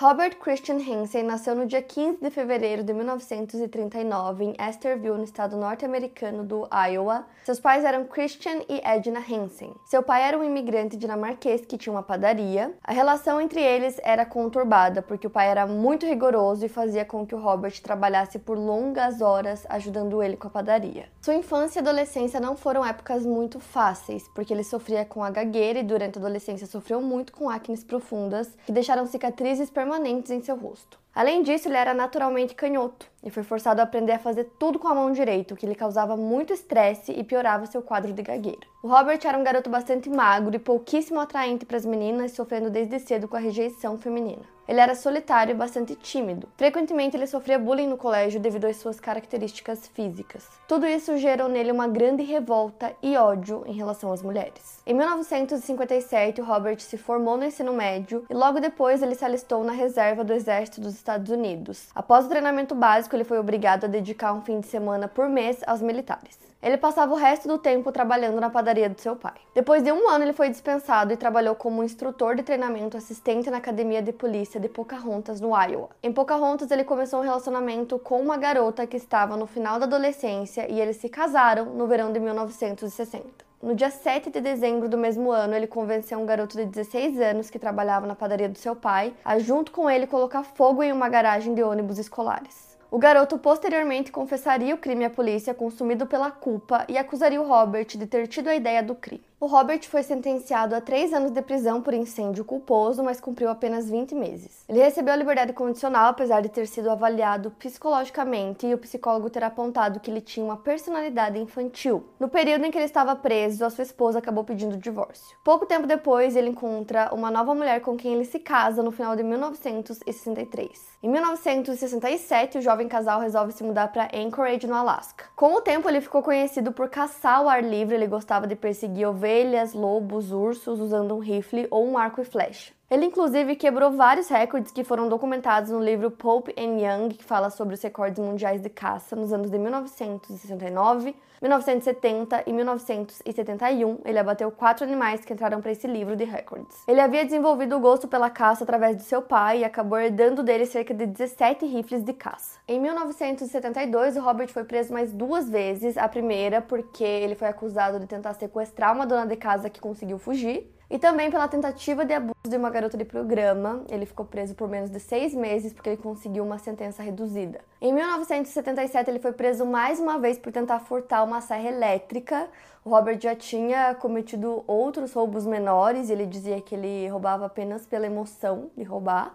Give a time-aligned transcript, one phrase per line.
[0.00, 5.56] Robert Christian Hansen nasceu no dia 15 de fevereiro de 1939 em Esterville, no estado
[5.56, 7.26] norte-americano do Iowa.
[7.44, 9.74] Seus pais eram Christian e Edna Hansen.
[9.84, 12.72] Seu pai era um imigrante dinamarquês que tinha uma padaria.
[12.84, 17.26] A relação entre eles era conturbada, porque o pai era muito rigoroso e fazia com
[17.26, 21.08] que o Robert trabalhasse por longas horas ajudando ele com a padaria.
[21.20, 25.80] Sua infância e adolescência não foram épocas muito fáceis, porque ele sofria com a gagueira
[25.80, 30.42] e durante a adolescência sofreu muito com acnes profundas, que deixaram cicatrizes permanentes permanentes em
[30.42, 31.00] seu rosto.
[31.14, 34.88] Além disso, ele era naturalmente canhoto e foi forçado a aprender a fazer tudo com
[34.88, 38.66] a mão direita, o que lhe causava muito estresse e piorava seu quadro de gagueira.
[38.82, 43.00] O Robert era um garoto bastante magro e pouquíssimo atraente para as meninas, sofrendo desde
[43.00, 44.42] cedo com a rejeição feminina.
[44.68, 46.46] Ele era solitário e bastante tímido.
[46.56, 50.46] Frequentemente ele sofria bullying no colégio devido às suas características físicas.
[50.68, 54.82] Tudo isso gerou nele uma grande revolta e ódio em relação às mulheres.
[54.86, 59.72] Em 1957, Robert se formou no ensino médio e logo depois ele se alistou na
[59.72, 61.88] reserva do Exército dos Estados Unidos.
[61.94, 65.62] Após o treinamento básico, ele foi obrigado a dedicar um fim de semana por mês
[65.66, 66.38] aos militares.
[66.60, 69.34] Ele passava o resto do tempo trabalhando na padaria do seu pai.
[69.54, 73.58] Depois de um ano, ele foi dispensado e trabalhou como instrutor de treinamento assistente na
[73.58, 75.90] academia de polícia de Pocahontas, no Iowa.
[76.02, 80.70] Em Pocahontas, ele começou um relacionamento com uma garota que estava no final da adolescência
[80.70, 83.47] e eles se casaram no verão de 1960.
[83.60, 87.50] No dia 7 de dezembro do mesmo ano, ele convenceu um garoto de 16 anos
[87.50, 91.08] que trabalhava na padaria do seu pai a, junto com ele, colocar fogo em uma
[91.08, 92.67] garagem de ônibus escolares.
[92.90, 97.86] O garoto posteriormente confessaria o crime à polícia, consumido pela culpa, e acusaria o Robert
[97.86, 99.28] de ter tido a ideia do crime.
[99.40, 103.88] O Robert foi sentenciado a três anos de prisão por incêndio culposo, mas cumpriu apenas
[103.88, 104.64] 20 meses.
[104.68, 109.44] Ele recebeu a liberdade condicional, apesar de ter sido avaliado psicologicamente e o psicólogo ter
[109.44, 112.04] apontado que ele tinha uma personalidade infantil.
[112.18, 115.36] No período em que ele estava preso, a sua esposa acabou pedindo o divórcio.
[115.44, 119.14] Pouco tempo depois, ele encontra uma nova mulher com quem ele se casa no final
[119.14, 120.98] de 1963.
[121.00, 125.24] Em 1967, o jovem casal resolve se mudar para Anchorage, no Alasca.
[125.34, 129.08] Com o tempo, ele ficou conhecido por caçar ao ar livre, ele gostava de perseguir
[129.08, 132.77] ovelhas, lobos, ursos usando um rifle ou um arco e flecha.
[132.90, 137.50] Ele inclusive quebrou vários recordes que foram documentados no livro Pope and Young, que fala
[137.50, 143.98] sobre os recordes mundiais de caça nos anos de 1969, 1970 e 1971.
[144.06, 146.78] Ele abateu quatro animais que entraram para esse livro de recordes.
[146.88, 150.64] Ele havia desenvolvido o gosto pela caça através de seu pai e acabou herdando dele
[150.64, 152.58] cerca de 17 rifles de caça.
[152.66, 155.98] Em 1972, o Robert foi preso mais duas vezes.
[155.98, 160.18] A primeira porque ele foi acusado de tentar sequestrar uma dona de casa que conseguiu
[160.18, 163.84] fugir e também pela tentativa de abuso de uma garota de programa.
[163.90, 167.60] Ele ficou preso por menos de seis meses porque ele conseguiu uma sentença reduzida.
[167.80, 172.48] Em 1977, ele foi preso mais uma vez por tentar furtar uma serra elétrica.
[172.84, 177.86] O Robert já tinha cometido outros roubos menores e ele dizia que ele roubava apenas
[177.86, 179.34] pela emoção de roubar.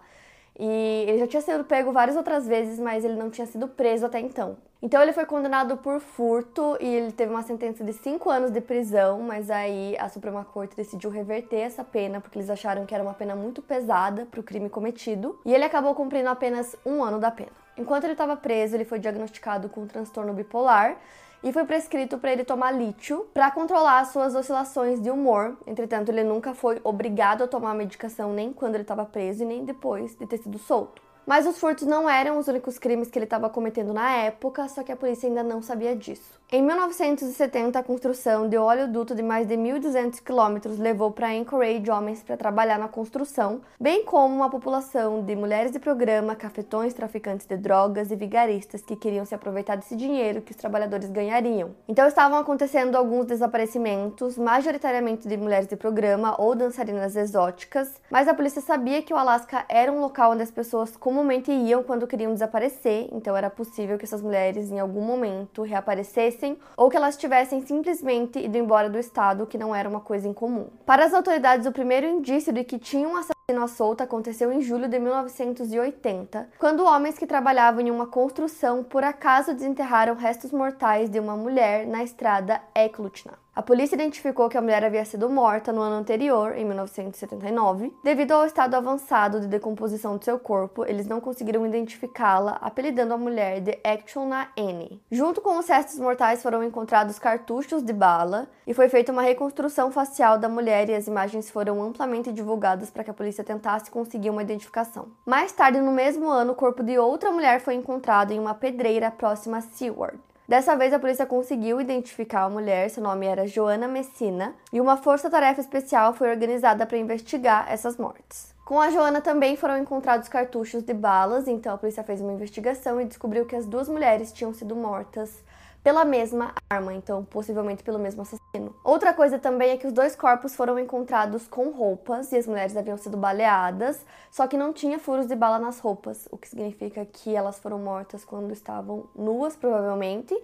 [0.58, 4.06] E ele já tinha sido pego várias outras vezes, mas ele não tinha sido preso
[4.06, 4.56] até então.
[4.84, 8.60] Então ele foi condenado por furto e ele teve uma sentença de 5 anos de
[8.60, 13.02] prisão, mas aí a Suprema Corte decidiu reverter essa pena porque eles acharam que era
[13.02, 17.18] uma pena muito pesada para o crime cometido e ele acabou cumprindo apenas um ano
[17.18, 17.48] da pena.
[17.78, 20.98] Enquanto ele estava preso, ele foi diagnosticado com um transtorno bipolar
[21.42, 25.56] e foi prescrito para ele tomar lítio para controlar suas oscilações de humor.
[25.66, 29.46] Entretanto, ele nunca foi obrigado a tomar a medicação nem quando ele estava preso e
[29.46, 31.03] nem depois de ter sido solto.
[31.26, 34.82] Mas os furtos não eram os únicos crimes que ele estava cometendo na época, só
[34.82, 36.38] que a polícia ainda não sabia disso.
[36.52, 42.22] Em 1970, a construção de oleoduto de mais de 1.200 quilômetros levou para Anchorage homens
[42.22, 47.56] para trabalhar na construção, bem como uma população de mulheres de programa, cafetões, traficantes de
[47.56, 51.74] drogas e vigaristas que queriam se aproveitar desse dinheiro que os trabalhadores ganhariam.
[51.88, 58.34] Então estavam acontecendo alguns desaparecimentos, majoritariamente de mulheres de programa ou dançarinas exóticas, mas a
[58.34, 62.32] polícia sabia que o Alasca era um local onde as pessoas comumente iam quando queriam
[62.32, 67.64] desaparecer, então era possível que essas mulheres em algum momento reaparecessem ou que elas tivessem
[67.64, 70.66] simplesmente ido embora do estado, que não era uma coisa incomum.
[70.84, 74.60] Para as autoridades, o primeiro indício de que tinha um assassino à solta aconteceu em
[74.60, 81.08] julho de 1980, quando homens que trabalhavam em uma construção por acaso desenterraram restos mortais
[81.08, 83.43] de uma mulher na estrada Eklutna.
[83.56, 87.92] A polícia identificou que a mulher havia sido morta no ano anterior, em 1979.
[88.02, 93.16] Devido ao estado avançado de decomposição de seu corpo, eles não conseguiram identificá-la, apelidando a
[93.16, 95.00] mulher de Actiona N.
[95.08, 99.92] Junto com os restos mortais foram encontrados cartuchos de bala e foi feita uma reconstrução
[99.92, 104.30] facial da mulher e as imagens foram amplamente divulgadas para que a polícia tentasse conseguir
[104.30, 105.06] uma identificação.
[105.24, 109.12] Mais tarde, no mesmo ano, o corpo de outra mulher foi encontrado em uma pedreira
[109.12, 110.18] próxima a Seward.
[110.46, 114.94] Dessa vez, a polícia conseguiu identificar a mulher, seu nome era Joana Messina, e uma
[114.94, 118.54] força-tarefa especial foi organizada para investigar essas mortes.
[118.62, 123.00] Com a Joana também foram encontrados cartuchos de balas, então a polícia fez uma investigação
[123.00, 125.42] e descobriu que as duas mulheres tinham sido mortas
[125.84, 128.74] pela mesma arma, então possivelmente pelo mesmo assassino.
[128.82, 132.74] Outra coisa também é que os dois corpos foram encontrados com roupas e as mulheres
[132.74, 134.00] haviam sido baleadas,
[134.30, 137.78] só que não tinha furos de bala nas roupas, o que significa que elas foram
[137.78, 140.34] mortas quando estavam nuas, provavelmente.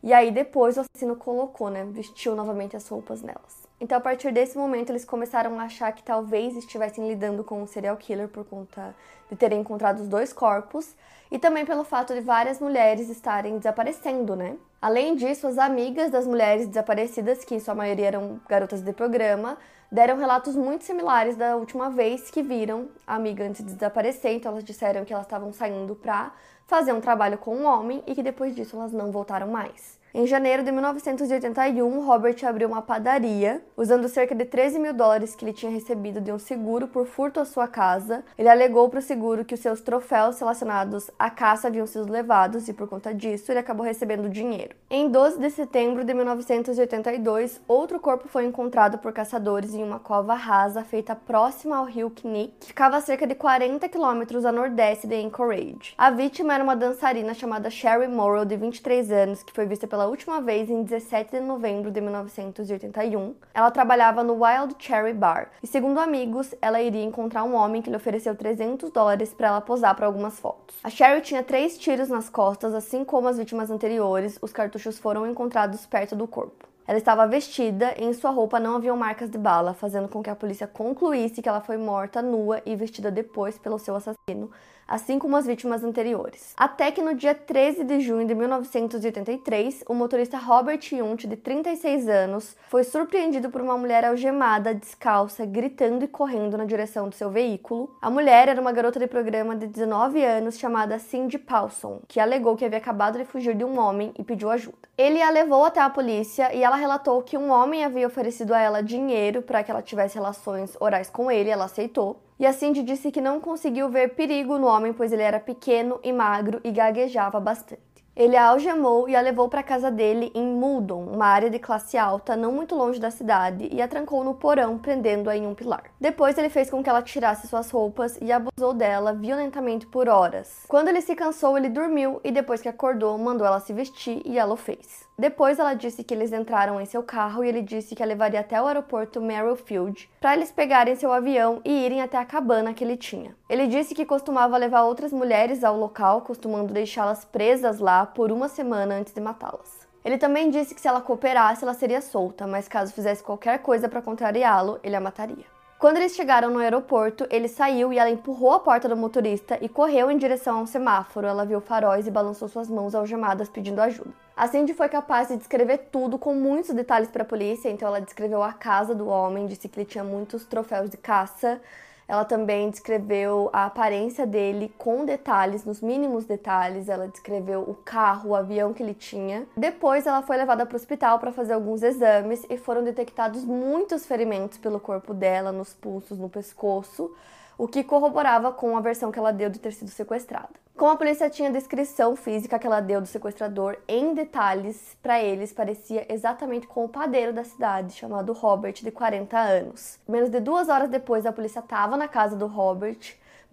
[0.00, 3.64] E aí depois o assassino colocou, né, vestiu novamente as roupas nelas.
[3.80, 7.66] Então, a partir desse momento, eles começaram a achar que talvez estivessem lidando com um
[7.66, 8.94] serial killer por conta
[9.28, 10.94] de terem encontrado os dois corpos
[11.34, 14.56] e também pelo fato de várias mulheres estarem desaparecendo, né?
[14.80, 19.58] Além disso, as amigas das mulheres desaparecidas, que em sua maioria eram garotas de programa,
[19.90, 24.30] deram relatos muito similares da última vez que viram a amiga antes de desaparecer.
[24.30, 26.30] Então, elas disseram que elas estavam saindo para
[26.68, 29.98] fazer um trabalho com um homem e que depois disso elas não voltaram mais.
[30.16, 35.44] Em janeiro de 1981, Robert abriu uma padaria, usando cerca de 13 mil dólares que
[35.44, 38.24] ele tinha recebido de um seguro por furto à sua casa.
[38.38, 42.68] Ele alegou para o seguro que os seus troféus relacionados à caça haviam sido levados
[42.68, 44.76] e, por conta disso, ele acabou recebendo dinheiro.
[44.88, 50.34] Em 12 de setembro de 1982, outro corpo foi encontrado por caçadores em uma cova
[50.34, 55.08] rasa feita próxima ao rio Knik, que ficava a cerca de 40 quilômetros a nordeste
[55.08, 55.94] de Anchorage.
[55.98, 60.03] A vítima era uma dançarina chamada Sherry Morrow, de 23 anos, que foi vista pela
[60.04, 63.34] pela última vez em 17 de novembro de 1981.
[63.54, 67.88] Ela trabalhava no Wild Cherry Bar e, segundo amigos, ela iria encontrar um homem que
[67.88, 70.76] lhe ofereceu 300 dólares para ela posar para algumas fotos.
[70.84, 74.38] A Sherry tinha três tiros nas costas, assim como as vítimas anteriores.
[74.42, 76.68] Os cartuchos foram encontrados perto do corpo.
[76.86, 80.28] Ela estava vestida e em sua roupa não haviam marcas de bala, fazendo com que
[80.28, 84.50] a polícia concluísse que ela foi morta nua e vestida depois pelo seu assassino,
[84.86, 86.54] assim como as vítimas anteriores.
[86.56, 92.08] Até que no dia 13 de junho de 1983, o motorista Robert Yunt, de 36
[92.08, 97.30] anos, foi surpreendido por uma mulher algemada, descalça, gritando e correndo na direção do seu
[97.30, 97.94] veículo.
[98.00, 102.56] A mulher era uma garota de programa de 19 anos chamada Cindy Paulson, que alegou
[102.56, 104.76] que havia acabado de fugir de um homem e pediu ajuda.
[104.96, 108.60] Ele a levou até a polícia e ela relatou que um homem havia oferecido a
[108.60, 112.20] ela dinheiro para que ela tivesse relações orais com ele, ela aceitou.
[112.38, 116.00] E a Cindy disse que não conseguiu ver perigo no homem, pois ele era pequeno
[116.02, 117.94] e magro e gaguejava bastante.
[118.16, 121.58] Ele a algemou e a levou para a casa dele em Muldon, uma área de
[121.58, 125.54] classe alta não muito longe da cidade, e a trancou no porão, prendendo-a em um
[125.54, 125.82] pilar.
[126.00, 130.64] Depois ele fez com que ela tirasse suas roupas e abusou dela violentamente por horas.
[130.68, 134.38] Quando ele se cansou, ele dormiu e depois que acordou, mandou ela se vestir e
[134.38, 135.04] ela o fez.
[135.16, 138.40] Depois ela disse que eles entraram em seu carro e ele disse que a levaria
[138.40, 142.82] até o aeroporto Merrifield para eles pegarem seu avião e irem até a cabana que
[142.82, 143.36] ele tinha.
[143.48, 148.48] Ele disse que costumava levar outras mulheres ao local, costumando deixá-las presas lá por uma
[148.48, 149.86] semana antes de matá-las.
[150.04, 153.88] Ele também disse que se ela cooperasse, ela seria solta, mas caso fizesse qualquer coisa
[153.88, 155.46] para contrariá-lo, ele a mataria.
[155.78, 159.68] Quando eles chegaram no aeroporto, ele saiu e ela empurrou a porta do motorista e
[159.68, 161.26] correu em direção a um semáforo.
[161.26, 164.23] Ela viu faróis e balançou suas mãos algemadas pedindo ajuda.
[164.36, 168.00] A Cindy foi capaz de descrever tudo com muitos detalhes para a polícia, então ela
[168.00, 171.60] descreveu a casa do homem, disse que ele tinha muitos troféus de caça,
[172.08, 176.88] ela também descreveu a aparência dele com detalhes, nos mínimos detalhes.
[176.88, 179.46] Ela descreveu o carro, o avião que ele tinha.
[179.56, 184.04] Depois, ela foi levada para o hospital para fazer alguns exames e foram detectados muitos
[184.04, 187.10] ferimentos pelo corpo dela, nos pulsos, no pescoço
[187.56, 190.50] o que corroborava com a versão que ela deu de ter sido sequestrada.
[190.76, 195.22] Como a polícia tinha a descrição física que ela deu do sequestrador em detalhes, para
[195.22, 200.00] eles parecia exatamente com o padeiro da cidade, chamado Robert, de 40 anos.
[200.08, 202.98] Menos de duas horas depois, a polícia estava na casa do Robert,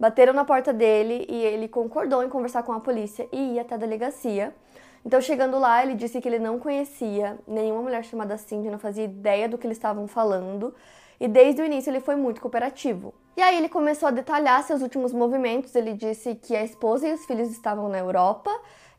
[0.00, 3.76] bateram na porta dele e ele concordou em conversar com a polícia e ir até
[3.76, 4.52] a delegacia.
[5.06, 9.04] Então, chegando lá, ele disse que ele não conhecia nenhuma mulher chamada Cindy, não fazia
[9.04, 10.74] ideia do que eles estavam falando
[11.20, 13.14] e desde o início ele foi muito cooperativo.
[13.34, 15.74] E aí ele começou a detalhar seus últimos movimentos.
[15.74, 18.50] Ele disse que a esposa e os filhos estavam na Europa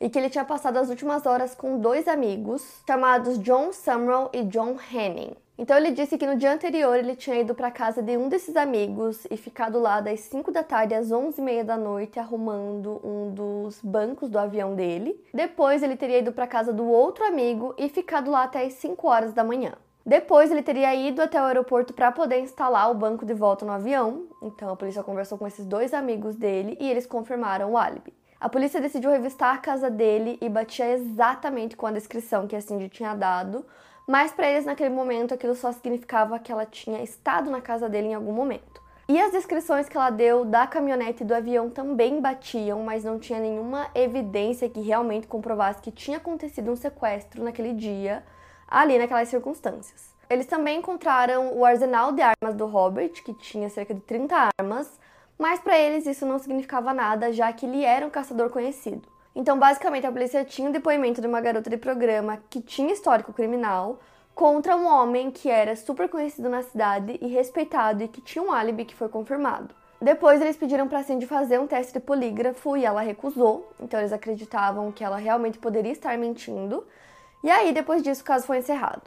[0.02, 4.44] e que ele tinha passado as últimas horas com dois amigos chamados John Sumrall e
[4.44, 5.36] John Henning.
[5.56, 8.56] Então ele disse que no dia anterior ele tinha ido para casa de um desses
[8.56, 13.00] amigos e ficado lá das 5 da tarde às 11 e meia da noite arrumando
[13.04, 15.24] um dos bancos do avião dele.
[15.32, 19.08] Depois ele teria ido para casa do outro amigo e ficado lá até as 5
[19.08, 19.74] horas da manhã.
[20.06, 23.72] Depois ele teria ido até o aeroporto para poder instalar o banco de volta no
[23.72, 24.28] avião.
[24.42, 28.14] Então a polícia conversou com esses dois amigos dele e eles confirmaram o álibi.
[28.40, 32.60] A polícia decidiu revistar a casa dele e batia exatamente com a descrição que a
[32.60, 33.66] Cindy tinha dado,
[34.06, 38.08] mas para eles naquele momento aquilo só significava que ela tinha estado na casa dele
[38.08, 38.84] em algum momento.
[39.08, 43.18] E as descrições que ela deu da caminhonete e do avião também batiam, mas não
[43.18, 48.24] tinha nenhuma evidência que realmente comprovasse que tinha acontecido um sequestro naquele dia,
[48.74, 50.12] ali naquelas circunstâncias.
[50.28, 55.00] Eles também encontraram o arsenal de armas do Robert, que tinha cerca de 30 armas,
[55.38, 59.08] mas para eles isso não significava nada, já que ele era um caçador conhecido.
[59.36, 63.32] Então, basicamente, a polícia tinha um depoimento de uma garota de programa que tinha histórico
[63.32, 64.00] criminal,
[64.34, 68.52] contra um homem que era super conhecido na cidade e respeitado e que tinha um
[68.52, 69.76] álibi que foi confirmado.
[70.02, 74.12] Depois eles pediram para Cindy fazer um teste de polígrafo e ela recusou, então eles
[74.12, 76.84] acreditavam que ela realmente poderia estar mentindo.
[77.44, 79.02] E aí, depois disso, o caso foi encerrado.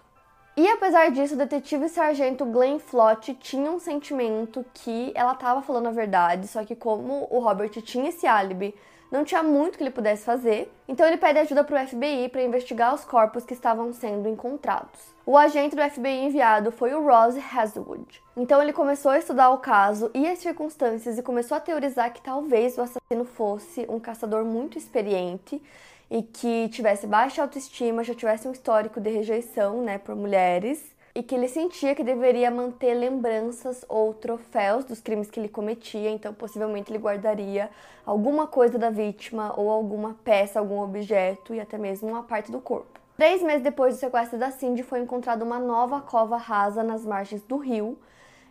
[0.57, 5.89] E apesar disso, o detetive sargento Glenn Flott tinha um sentimento que ela estava falando
[5.89, 8.75] a verdade, só que como o Robert tinha esse álibi
[9.11, 12.43] não tinha muito que ele pudesse fazer, então ele pede ajuda para o FBI para
[12.43, 15.15] investigar os corpos que estavam sendo encontrados.
[15.25, 18.23] O agente do FBI enviado foi o Ross Haswood.
[18.37, 22.23] Então ele começou a estudar o caso e as circunstâncias e começou a teorizar que
[22.23, 25.63] talvez o assassino fosse um caçador muito experiente
[26.11, 31.23] e que tivesse baixa autoestima, já tivesse um histórico de rejeição, né, por mulheres e
[31.23, 36.35] que ele sentia que deveria manter lembranças ou troféus dos crimes que ele cometia, então
[36.35, 37.71] possivelmente ele guardaria
[38.05, 42.61] alguma coisa da vítima ou alguma peça, algum objeto e até mesmo uma parte do
[42.61, 43.01] corpo.
[43.17, 47.41] Três meses depois do sequestro da Cindy, foi encontrada uma nova cova rasa nas margens
[47.41, 47.99] do rio,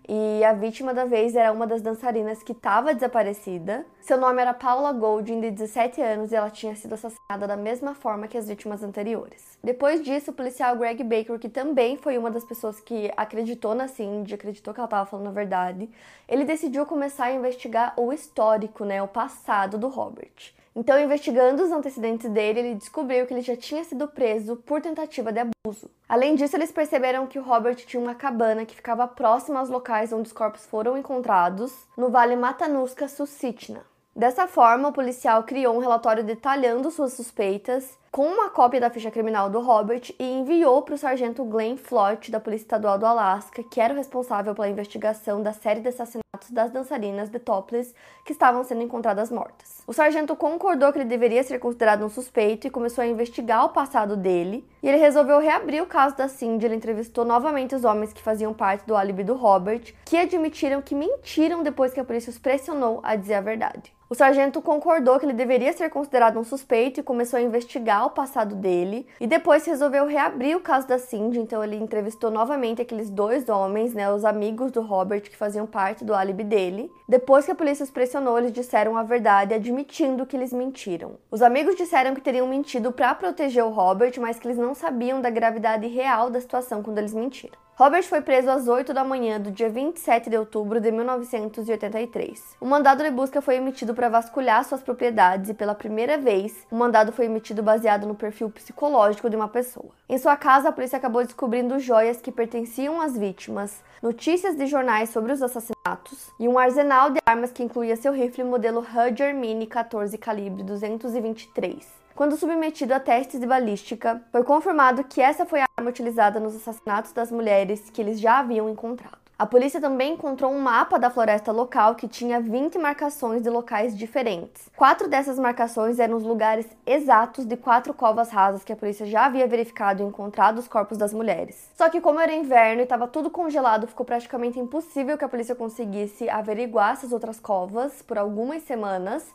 [0.08, 3.86] e a vítima da vez era uma das dançarinas que estava desaparecida.
[4.02, 7.96] Seu nome era Paula Golding, de 17 anos, e ela tinha sido assassinada da mesma
[7.96, 9.58] forma que as vítimas anteriores.
[9.64, 13.88] Depois disso, o policial Greg Baker, que também foi uma das pessoas que acreditou na
[13.88, 15.90] Cindy, acreditou que ela estava falando a verdade,
[16.28, 20.54] ele decidiu começar a investigar o histórico, né, o passado do Robert.
[20.76, 25.32] Então, investigando os antecedentes dele, ele descobriu que ele já tinha sido preso por tentativa
[25.32, 25.90] de abuso.
[26.08, 30.12] Além disso, eles perceberam que o Robert tinha uma cabana que ficava próxima aos locais
[30.12, 33.84] onde os corpos foram encontrados, no Vale Matanuska Susitna.
[34.14, 39.12] Dessa forma, o policial criou um relatório detalhando suas suspeitas, com uma cópia da ficha
[39.12, 43.64] criminal do Robert e enviou para o sargento Glenn Flott, da Polícia Estadual do Alasca,
[43.64, 48.32] que era o responsável pela investigação da série de assassinatos das dançarinas de topless que
[48.32, 49.82] estavam sendo encontradas mortas.
[49.88, 53.70] O sargento concordou que ele deveria ser considerado um suspeito e começou a investigar o
[53.70, 56.66] passado dele, e ele resolveu reabrir o caso da Cindy.
[56.66, 60.94] Ele entrevistou novamente os homens que faziam parte do álibi do Robert, que admitiram que
[60.94, 63.95] mentiram depois que a polícia os pressionou a dizer a verdade.
[64.08, 68.12] O sargento concordou que ele deveria ser considerado um suspeito e começou a investigar o
[68.12, 69.08] passado dele.
[69.20, 73.96] E depois resolveu reabrir o caso da Cindy, então ele entrevistou novamente aqueles dois homens,
[73.96, 76.92] né, os amigos do Robert que faziam parte do álibi dele.
[77.10, 81.14] Depois que a polícia os pressionou, eles disseram a verdade, admitindo que eles mentiram.
[81.32, 85.20] Os amigos disseram que teriam mentido para proteger o Robert, mas que eles não sabiam
[85.20, 87.65] da gravidade real da situação quando eles mentiram.
[87.78, 92.56] Robert foi preso às 8 da manhã do dia 27 de outubro de 1983.
[92.62, 96.76] O mandado de busca foi emitido para vasculhar suas propriedades e, pela primeira vez, o
[96.78, 99.90] mandado foi emitido baseado no perfil psicológico de uma pessoa.
[100.08, 105.10] Em sua casa, a polícia acabou descobrindo joias que pertenciam às vítimas, notícias de jornais
[105.10, 109.68] sobre os assassinatos e um arsenal de armas que incluía seu rifle modelo Hugger Mini
[109.68, 112.05] 14 calibre 223.
[112.16, 116.56] Quando submetido a testes de balística, foi confirmado que essa foi a arma utilizada nos
[116.56, 119.18] assassinatos das mulheres que eles já haviam encontrado.
[119.38, 123.98] A polícia também encontrou um mapa da floresta local que tinha 20 marcações de locais
[123.98, 124.70] diferentes.
[124.78, 129.26] Quatro dessas marcações eram os lugares exatos de quatro covas rasas que a polícia já
[129.26, 131.70] havia verificado e encontrado os corpos das mulheres.
[131.76, 135.54] Só que, como era inverno e estava tudo congelado, ficou praticamente impossível que a polícia
[135.54, 139.28] conseguisse averiguar essas outras covas por algumas semanas.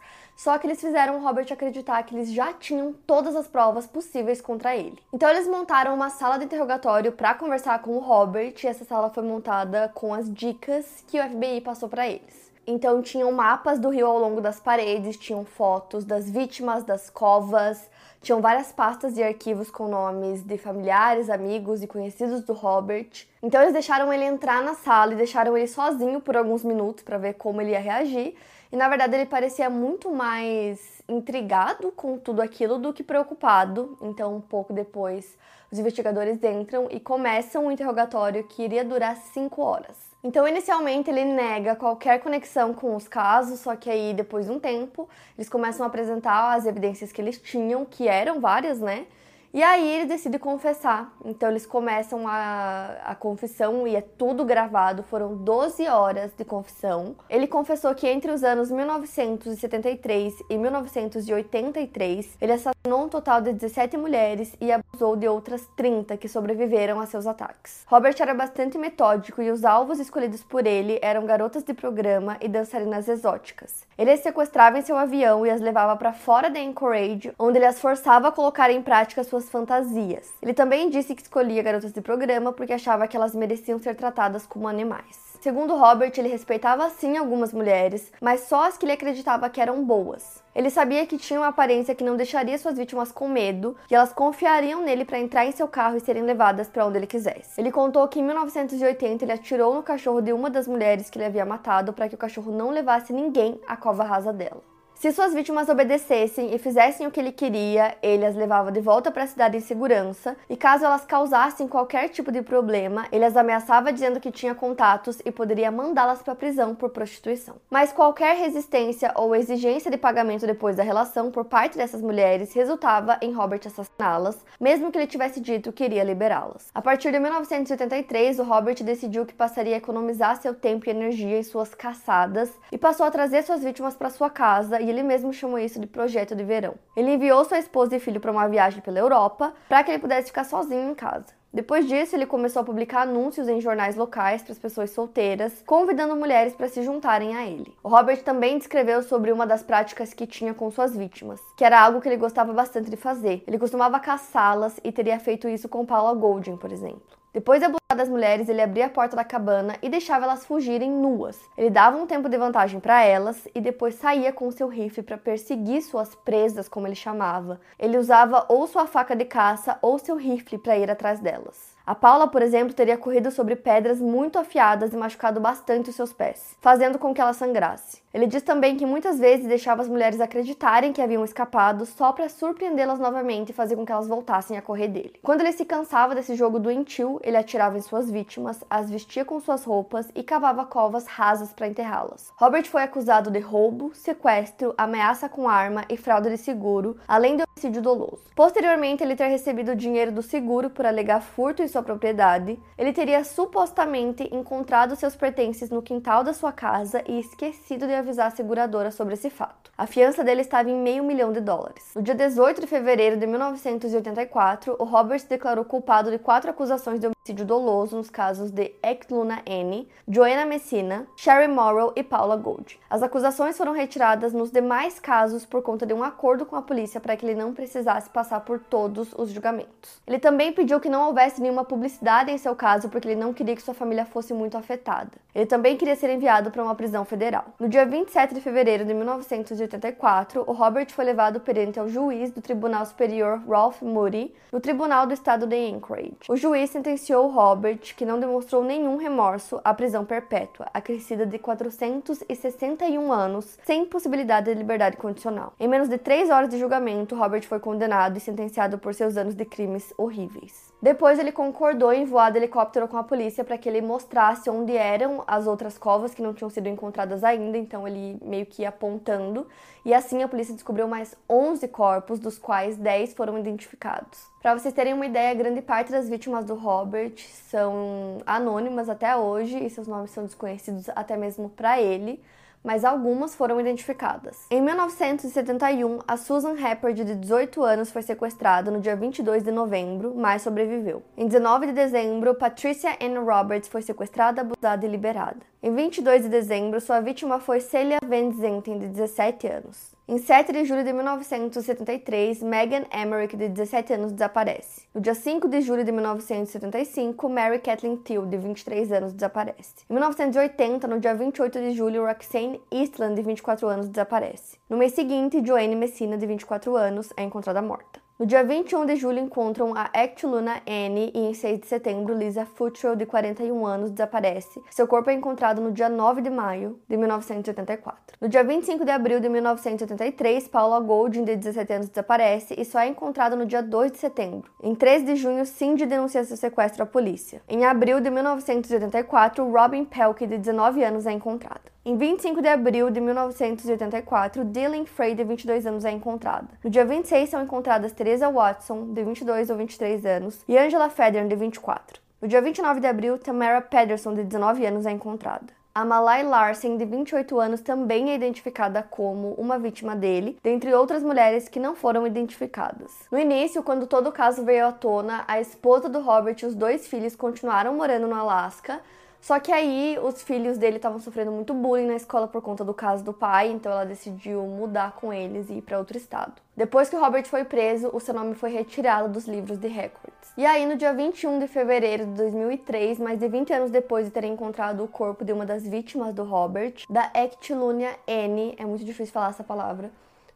[0.42, 4.40] Só que eles fizeram o Robert acreditar que eles já tinham todas as provas possíveis
[4.40, 4.99] contra ele.
[5.12, 9.11] Então eles montaram uma sala de interrogatório para conversar com o Robert e essa sala
[9.11, 12.50] foi montada com as dicas que o FBI passou para eles.
[12.66, 17.90] Então tinham mapas do rio ao longo das paredes, tinham fotos das vítimas, das covas,
[18.23, 23.11] tinham várias pastas e arquivos com nomes de familiares, amigos e conhecidos do Robert.
[23.42, 27.18] Então eles deixaram ele entrar na sala e deixaram ele sozinho por alguns minutos para
[27.18, 28.35] ver como ele ia reagir.
[28.73, 33.99] E na verdade ele parecia muito mais intrigado com tudo aquilo do que preocupado.
[34.00, 35.37] Então, um pouco depois,
[35.73, 39.97] os investigadores entram e começam um interrogatório que iria durar cinco horas.
[40.23, 44.61] Então, inicialmente, ele nega qualquer conexão com os casos, só que aí, depois de um
[44.61, 49.07] tempo, eles começam a apresentar as evidências que eles tinham, que eram várias, né?
[49.52, 51.12] E aí ele decide confessar.
[51.25, 55.02] Então eles começam a, a confissão e é tudo gravado.
[55.02, 57.16] Foram 12 horas de confissão.
[57.28, 63.97] Ele confessou que entre os anos 1973 e 1983 ele assassinou um total de 17
[63.97, 67.85] mulheres e abusou de outras 30 que sobreviveram a seus ataques.
[67.88, 72.49] Robert era bastante metódico e os alvos escolhidos por ele eram garotas de programa e
[72.49, 73.85] dançarinas exóticas.
[73.99, 77.66] Ele as sequestrava em seu avião e as levava para fora de Anchorage, onde ele
[77.66, 80.28] as forçava a colocar em prática suas fantasias.
[80.42, 84.44] Ele também disse que escolhia garotas de programa porque achava que elas mereciam ser tratadas
[84.44, 85.30] como animais.
[85.40, 89.82] Segundo Robert, ele respeitava sim algumas mulheres, mas só as que ele acreditava que eram
[89.82, 90.42] boas.
[90.54, 94.12] Ele sabia que tinha uma aparência que não deixaria suas vítimas com medo e elas
[94.12, 97.59] confiariam nele para entrar em seu carro e serem levadas para onde ele quisesse.
[97.59, 101.25] Ele contou que em 1980 ele atirou no cachorro de uma das mulheres que ele
[101.25, 104.61] havia matado para que o cachorro não levasse ninguém à cova rasa dela.
[105.00, 109.11] Se suas vítimas obedecessem e fizessem o que ele queria, ele as levava de volta
[109.11, 113.35] para a cidade em segurança, e caso elas causassem qualquer tipo de problema, ele as
[113.35, 117.57] ameaçava dizendo que tinha contatos e poderia mandá-las para a prisão por prostituição.
[117.71, 123.16] Mas qualquer resistência ou exigência de pagamento depois da relação por parte dessas mulheres resultava
[123.23, 126.69] em Robert assassiná-las, mesmo que ele tivesse dito que iria liberá-las.
[126.75, 131.38] A partir de 1983, o Robert decidiu que passaria a economizar seu tempo e energia
[131.38, 135.32] em suas caçadas e passou a trazer suas vítimas para sua casa e ele mesmo
[135.32, 136.75] chamou isso de projeto de verão.
[136.97, 140.28] Ele enviou sua esposa e filho para uma viagem pela Europa para que ele pudesse
[140.28, 141.40] ficar sozinho em casa.
[141.52, 146.14] Depois disso, ele começou a publicar anúncios em jornais locais para as pessoas solteiras, convidando
[146.14, 147.75] mulheres para se juntarem a ele.
[147.82, 151.80] O Robert também descreveu sobre uma das práticas que tinha com suas vítimas, que era
[151.80, 153.42] algo que ele gostava bastante de fazer.
[153.49, 157.20] Ele costumava caçá-las e teria feito isso com Paula Golding, por exemplo.
[157.32, 160.90] Depois de abusar das mulheres, ele abria a porta da cabana e deixava elas fugirem
[160.90, 161.38] nuas.
[161.56, 165.16] Ele dava um tempo de vantagem para elas e depois saía com seu rifle para
[165.16, 167.60] perseguir suas presas, como ele chamava.
[167.78, 171.70] Ele usava ou sua faca de caça ou seu rifle para ir atrás delas.
[171.87, 176.12] A Paula, por exemplo, teria corrido sobre pedras muito afiadas e machucado bastante os seus
[176.12, 178.00] pés, fazendo com que ela sangrasse.
[178.12, 182.28] Ele diz também que muitas vezes deixava as mulheres acreditarem que haviam escapado só para
[182.28, 185.14] surpreendê-las novamente e fazer com que elas voltassem a correr dele.
[185.22, 189.38] Quando ele se cansava desse jogo doentio, ele atirava em suas vítimas, as vestia com
[189.38, 192.32] suas roupas e cavava covas rasas para enterrá-las.
[192.36, 197.45] Robert foi acusado de roubo, sequestro, ameaça com arma e fraude de seguro, além de
[197.45, 198.25] homicídio doloso.
[198.34, 203.25] Posteriormente, ele ter recebido dinheiro do seguro por alegar furto em sua propriedade, ele teria
[203.25, 208.91] supostamente encontrado seus pertences no quintal da sua casa e esquecido de avisar a seguradora
[208.91, 209.71] sobre esse fato.
[209.78, 211.91] A fiança dele estava em meio milhão de dólares.
[211.97, 217.00] No dia 18 de fevereiro de 1984, o Robert se declarou culpado de quatro acusações
[217.00, 222.78] de homicídio doloso nos casos de Ekluna N, Joanna Messina, Sherry Morrow e Paula Gold.
[222.91, 227.00] As acusações foram retiradas nos demais casos por conta de um acordo com a polícia
[227.00, 230.00] para que ele não precisasse passar por todos os julgamentos.
[230.06, 233.54] Ele também pediu que não houvesse nenhuma publicidade em seu caso porque ele não queria
[233.54, 235.10] que sua família fosse muito afetada.
[235.34, 237.44] Ele também queria ser enviado para uma prisão federal.
[237.58, 242.40] No dia 27 de fevereiro de 1984, o Robert foi levado perante ao juiz do
[242.40, 246.16] Tribunal Superior Ralph Moody, no Tribunal do Estado de Anchorage.
[246.28, 253.12] O juiz sentenciou Robert, que não demonstrou nenhum remorso, à prisão perpétua, acrescida de 461
[253.12, 255.52] anos, sem possibilidade de liberdade condicional.
[255.58, 259.34] Em menos de três horas de julgamento, Robert foi condenado e sentenciado por seus anos
[259.34, 260.70] de crimes horríveis.
[260.82, 264.75] Depois ele concordou em voar de helicóptero com a polícia para que ele mostrasse onde
[264.75, 268.71] eram as outras covas que não tinham sido encontradas ainda, então ele meio que ia
[268.71, 269.47] apontando,
[269.84, 274.30] e assim a polícia descobriu mais 11 corpos, dos quais 10 foram identificados.
[274.40, 277.12] Para vocês terem uma ideia, grande parte das vítimas do Robert
[277.50, 282.23] são anônimas até hoje e seus nomes são desconhecidos até mesmo para ele
[282.62, 284.46] mas algumas foram identificadas.
[284.50, 290.14] Em 1971, a Susan Heppard, de 18 anos, foi sequestrada no dia 22 de novembro,
[290.16, 291.02] mas sobreviveu.
[291.16, 295.38] Em 19 de dezembro, Patricia Ann Roberts foi sequestrada, abusada e liberada.
[295.62, 299.92] Em 22 de dezembro, sua vítima foi Celia Van Zenten, de 17 anos.
[300.08, 304.84] Em 7 de julho de 1973, Megan Emmerich, de 17 anos, desaparece.
[304.94, 309.84] No dia 5 de julho de 1975, Mary Kathleen Till, de 23 anos, desaparece.
[309.90, 314.56] Em 1980, no dia 28 de julho, Roxane Eastland, de 24 anos, desaparece.
[314.66, 318.00] No mês seguinte, Joanne Messina, de 24 anos, é encontrada morta.
[318.21, 319.91] No dia 21 de julho encontram a
[320.25, 324.61] Luna N e em 6 de setembro Lisa Futrell, de 41 anos, desaparece.
[324.69, 328.19] Seu corpo é encontrado no dia 9 de maio de 1984.
[328.21, 332.80] No dia 25 de abril de 1983, Paula Golding, de 17 anos, desaparece e só
[332.80, 334.52] é encontrada no dia 2 de setembro.
[334.63, 337.41] Em 13 de junho, Cindy denuncia seu sequestro à polícia.
[337.49, 341.71] Em abril de 1984, Robin Pelk, de 19 anos, é encontrada.
[341.82, 346.49] Em 25 de abril de 1984, Dylan Frey, de 22 anos, é encontrada.
[346.62, 351.26] No dia 26 são encontradas Teresa Watson, de 22 ou 23 anos, e Angela Federn,
[351.26, 351.99] de 24.
[352.21, 355.47] No dia 29 de abril, Tamara Pederson, de 19 anos, é encontrada.
[355.75, 361.02] A Malai Larsen, de 28 anos, também é identificada como uma vítima dele, dentre outras
[361.02, 362.93] mulheres que não foram identificadas.
[363.10, 366.54] No início, quando todo o caso veio à tona, a esposa do Robert e os
[366.54, 368.80] dois filhos continuaram morando no Alasca,
[369.21, 372.73] só que aí os filhos dele estavam sofrendo muito bullying na escola por conta do
[372.73, 376.33] caso do pai, então ela decidiu mudar com eles e ir para outro estado.
[376.56, 380.33] Depois que Robert foi preso, o seu nome foi retirado dos livros de records.
[380.37, 384.11] E aí, no dia 21 de fevereiro de 2003, mais de 20 anos depois de
[384.11, 388.85] ter encontrado o corpo de uma das vítimas do Robert, da Ectilunia N, é muito
[388.85, 389.91] difícil falar essa palavra,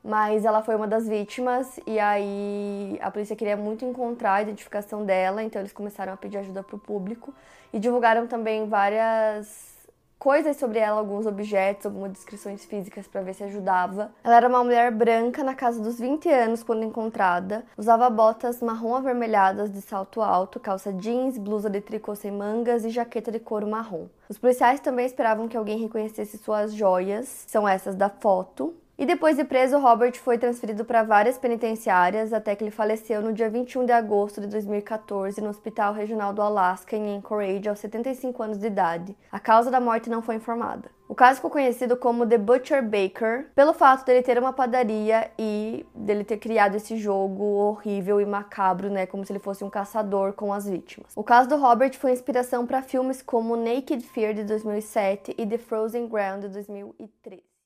[0.05, 5.03] mas ela foi uma das vítimas e aí a polícia queria muito encontrar a identificação
[5.03, 7.33] dela, então eles começaram a pedir ajuda para o público
[7.73, 9.73] e divulgaram também várias
[10.19, 14.11] coisas sobre ela, alguns objetos, algumas descrições físicas para ver se ajudava.
[14.23, 18.95] Ela era uma mulher branca na casa dos 20 anos quando encontrada, usava botas marrom
[18.95, 23.67] avermelhadas de salto alto, calça jeans, blusa de tricô sem mangas e jaqueta de couro
[23.67, 24.07] marrom.
[24.29, 29.37] Os policiais também esperavam que alguém reconhecesse suas joias, são essas da foto, e depois
[29.37, 33.85] de preso, Robert foi transferido para várias penitenciárias até que ele faleceu no dia 21
[33.85, 38.69] de agosto de 2014 no Hospital Regional do Alasca, em Anchorage, aos 75 anos de
[38.69, 39.17] idade.
[39.33, 40.91] A causa da morte não foi informada.
[41.09, 45.85] O caso ficou conhecido como The Butcher Baker pelo fato dele ter uma padaria e
[45.95, 50.33] dele ter criado esse jogo horrível e macabro, né, como se ele fosse um caçador
[50.33, 51.13] com as vítimas.
[51.15, 55.59] O caso do Robert foi inspiração para filmes como Naked Fear de 2007 e The
[55.59, 57.54] Frozen Ground de 2003.